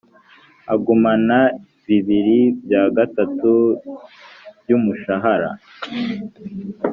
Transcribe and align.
agumana 0.73 1.37
bibiri 1.87 2.39
bya 2.63 2.83
gatatu 2.95 3.51
by 4.63 4.69
umushahara 4.77 5.49